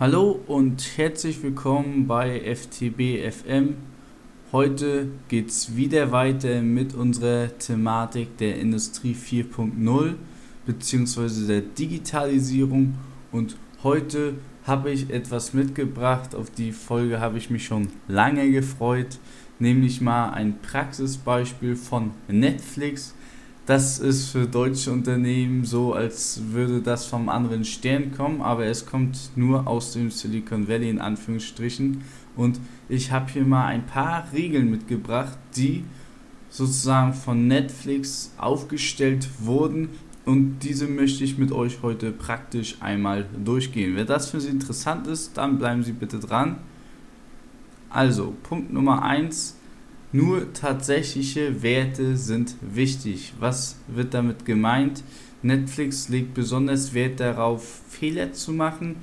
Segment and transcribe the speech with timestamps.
[0.00, 3.78] Hallo und herzlich willkommen bei FTB FM.
[4.52, 10.14] Heute geht es wieder weiter mit unserer Thematik der Industrie 4.0
[10.66, 11.46] bzw.
[11.48, 12.94] der Digitalisierung
[13.32, 19.18] und heute habe ich etwas mitgebracht, auf die Folge habe ich mich schon lange gefreut,
[19.58, 23.16] nämlich mal ein Praxisbeispiel von Netflix
[23.68, 28.86] das ist für deutsche Unternehmen so, als würde das vom anderen Stern kommen, aber es
[28.86, 32.00] kommt nur aus dem Silicon Valley in Anführungsstrichen.
[32.34, 35.84] Und ich habe hier mal ein paar Regeln mitgebracht, die
[36.48, 39.90] sozusagen von Netflix aufgestellt wurden.
[40.24, 43.96] Und diese möchte ich mit euch heute praktisch einmal durchgehen.
[43.96, 46.56] Wenn das für Sie interessant ist, dann bleiben Sie bitte dran.
[47.90, 49.57] Also, Punkt Nummer 1
[50.12, 53.34] nur tatsächliche Werte sind wichtig.
[53.38, 55.02] Was wird damit gemeint?
[55.42, 58.96] Netflix legt besonders Wert darauf, Fehler zu machen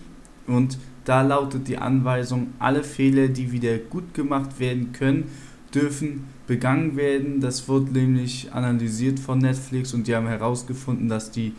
[0.47, 5.25] und da lautet die Anweisung, alle Fehler, die wieder gut gemacht werden können,
[5.73, 7.41] dürfen begangen werden.
[7.41, 11.53] Das wird nämlich analysiert von Netflix und die haben herausgefunden, dass die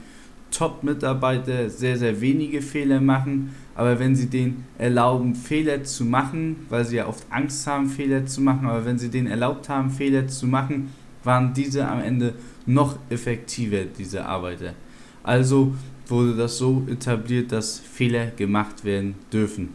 [0.50, 6.84] Top-Mitarbeiter sehr, sehr wenige Fehler machen, aber wenn sie denen erlauben, Fehler zu machen, weil
[6.84, 10.26] sie ja oft Angst haben, Fehler zu machen, aber wenn sie denen erlaubt haben, Fehler
[10.28, 10.90] zu machen,
[11.24, 14.74] waren diese am Ende noch effektiver, diese Arbeiter.
[15.22, 15.74] Also
[16.06, 19.70] wurde das so etabliert, dass Fehler gemacht werden dürfen.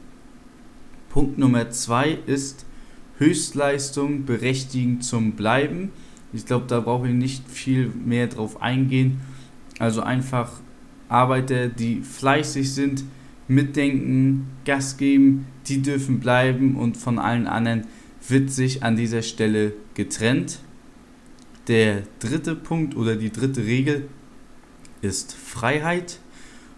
[1.10, 2.66] Punkt Nummer zwei ist
[3.18, 5.92] Höchstleistung berechtigen zum Bleiben.
[6.34, 9.20] Ich glaube, da brauche ich nicht viel mehr drauf eingehen.
[9.82, 10.52] Also einfach
[11.10, 13.04] Arbeiter, die fleißig sind,
[13.48, 17.88] mitdenken, Gas geben, die dürfen bleiben und von allen anderen
[18.28, 20.60] wird sich an dieser Stelle getrennt.
[21.68, 24.08] Der dritte Punkt oder die dritte Regel
[25.02, 26.20] ist Freiheit.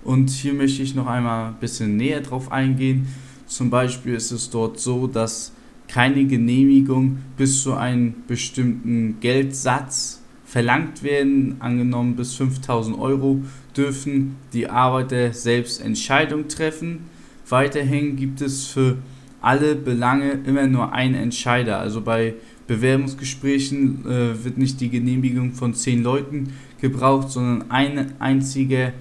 [0.05, 3.09] Und hier möchte ich noch einmal ein bisschen näher drauf eingehen.
[3.47, 5.51] Zum Beispiel ist es dort so, dass
[5.89, 10.22] keine Genehmigung bis zu einem bestimmten Geldsatz
[10.53, 13.41] verlangt werden, angenommen bis 5000 Euro,
[13.75, 17.09] dürfen die Arbeiter selbst Entscheidungen treffen.
[17.49, 18.97] Weiterhin gibt es für
[19.41, 21.79] alle Belange immer nur einen Entscheider.
[21.79, 22.35] Also bei
[22.67, 28.93] Bewerbungsgesprächen äh, wird nicht die Genehmigung von zehn Leuten gebraucht, sondern ein einziger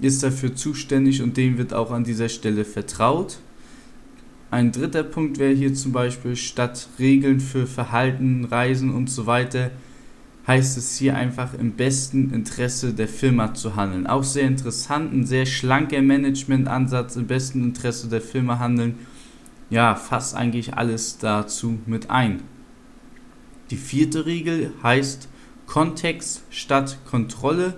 [0.00, 3.38] ist dafür zuständig und dem wird auch an dieser Stelle vertraut.
[4.50, 9.70] Ein dritter Punkt wäre hier zum Beispiel statt Regeln für Verhalten, Reisen und so weiter
[10.46, 14.06] heißt es hier einfach im besten Interesse der Firma zu handeln.
[14.06, 18.94] Auch sehr interessant, ein sehr schlanker Managementansatz, im besten Interesse der Firma handeln.
[19.70, 22.42] Ja, fasst eigentlich alles dazu mit ein.
[23.70, 25.28] Die vierte Regel heißt
[25.66, 27.74] Kontext statt Kontrolle.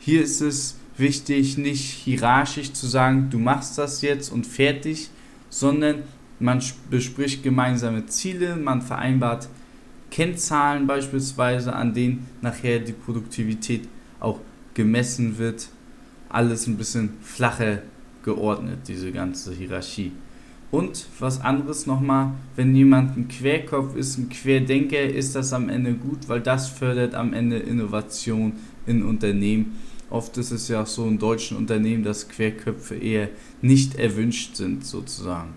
[0.00, 5.10] Hier ist es wichtig, nicht hierarchisch zu sagen, du machst das jetzt und fertig,
[5.48, 6.02] sondern
[6.40, 6.60] man
[6.90, 9.48] bespricht gemeinsame Ziele, man vereinbart
[10.20, 13.88] Kennzahlen beispielsweise, an denen nachher die Produktivität
[14.20, 14.38] auch
[14.74, 15.68] gemessen wird.
[16.28, 17.78] Alles ein bisschen flacher
[18.22, 20.12] geordnet, diese ganze Hierarchie.
[20.70, 25.94] Und was anderes nochmal, wenn jemand ein Querkopf ist, ein Querdenker, ist das am Ende
[25.94, 28.52] gut, weil das fördert am Ende Innovation
[28.86, 29.78] in Unternehmen.
[30.10, 33.30] Oft ist es ja auch so in deutschen Unternehmen, dass Querköpfe eher
[33.62, 35.54] nicht erwünscht sind, sozusagen.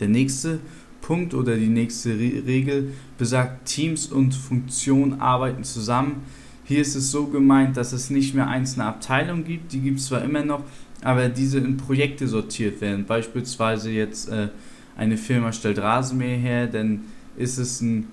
[0.00, 0.60] Der nächste
[1.06, 6.24] Punkt oder die nächste Re Regel besagt, Teams und Funktionen arbeiten zusammen.
[6.64, 10.06] Hier ist es so gemeint, dass es nicht mehr einzelne Abteilungen gibt, die gibt es
[10.06, 10.64] zwar immer noch,
[11.02, 13.04] aber diese in Projekte sortiert werden.
[13.06, 14.48] Beispielsweise jetzt äh,
[14.96, 17.02] eine Firma stellt Rasenmäher her, dann
[17.36, 18.08] ist es ein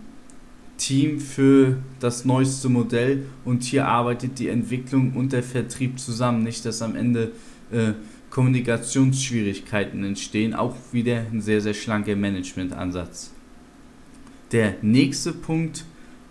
[0.77, 6.43] Team für das neueste Modell und hier arbeitet die Entwicklung und der Vertrieb zusammen.
[6.43, 7.31] Nicht, dass am Ende
[7.71, 7.93] äh,
[8.33, 10.55] Kommunikationsschwierigkeiten entstehen.
[10.55, 13.31] Auch wieder ein sehr, sehr schlanker Managementansatz.
[14.51, 15.85] Der nächste Punkt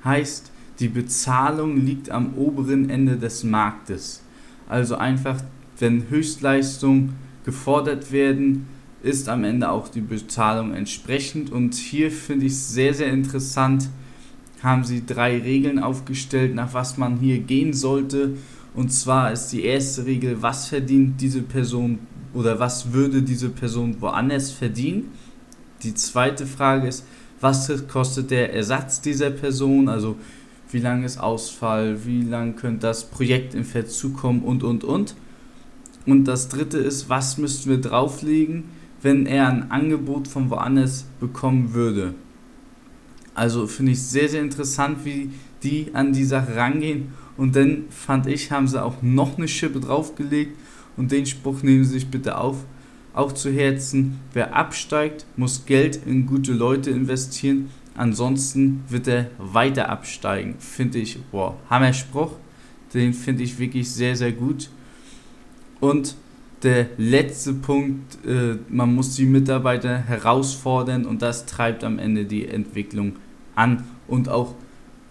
[0.05, 4.21] heißt, die Bezahlung liegt am oberen Ende des Marktes.
[4.69, 5.43] Also einfach,
[5.79, 7.15] wenn Höchstleistungen
[7.45, 8.67] gefordert werden,
[9.05, 11.53] ist am Ende auch die Bezahlung entsprechend.
[11.53, 13.89] Und hier finde ich es sehr, sehr interessant,
[14.61, 18.35] haben sie drei Regeln aufgestellt, nach was man hier gehen sollte
[18.75, 21.99] und zwar ist die erste Regel, was verdient diese Person
[22.33, 25.11] oder was würde diese Person woanders verdienen.
[25.83, 27.05] Die zweite Frage ist,
[27.41, 30.17] was kostet der Ersatz dieser Person, also
[30.71, 35.17] wie lange ist Ausfall, wie lange könnte das Projekt im Verzug kommen und, und, und.
[36.07, 38.65] Und das dritte ist, was müssten wir drauflegen,
[39.03, 42.15] wenn er ein Angebot von woanders bekommen würde.
[43.35, 45.31] Also finde ich sehr, sehr interessant, wie
[45.63, 49.81] die an die Sache rangehen und dann fand ich, haben sie auch noch eine Schippe
[49.81, 50.57] draufgelegt
[50.97, 52.65] und den Spruch nehmen Sie sich bitte auf.
[53.15, 59.91] auch zu Herzen, wer absteigt, muss Geld in gute Leute investieren, ansonsten wird er weiter
[59.91, 60.55] absteigen.
[60.59, 62.33] Finde ich, boah, Hammerspruch,
[62.95, 64.71] den finde ich wirklich sehr, sehr gut.
[65.79, 66.17] Und
[66.63, 72.47] der letzte Punkt, äh, man muss die Mitarbeiter herausfordern und das treibt am Ende die
[72.47, 73.17] Entwicklung
[73.55, 74.55] an und auch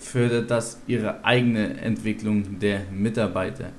[0.01, 3.69] fördert das ihre eigene Entwicklung der Mitarbeiter.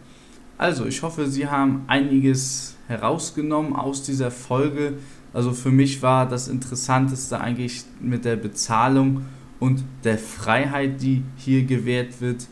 [0.57, 4.95] Also, ich hoffe, Sie haben einiges herausgenommen aus dieser Folge.
[5.33, 9.23] Also für mich war das Interessanteste eigentlich mit der Bezahlung
[9.59, 12.47] und der Freiheit, die hier gewährt wird.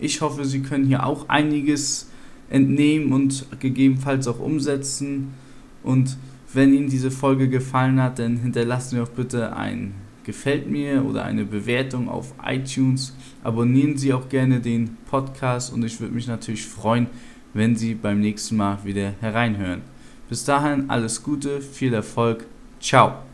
[0.00, 2.10] Ich hoffe, Sie können hier auch einiges
[2.50, 5.34] entnehmen und gegebenenfalls auch umsetzen.
[5.82, 6.16] Und
[6.52, 11.24] wenn Ihnen diese Folge gefallen hat, dann hinterlassen Sie auch bitte ein Gefällt mir oder
[11.24, 13.16] eine Bewertung auf iTunes.
[13.42, 17.08] Abonnieren Sie auch gerne den Podcast und ich würde mich natürlich freuen,
[17.54, 19.82] wenn Sie beim nächsten Mal wieder hereinhören.
[20.28, 22.46] Bis dahin alles Gute, viel Erfolg,
[22.80, 23.31] ciao.